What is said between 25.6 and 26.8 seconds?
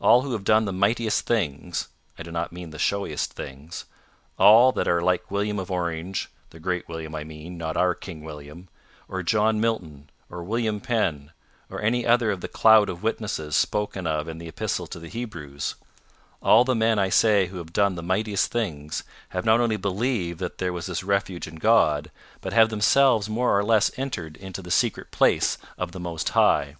of the Most High.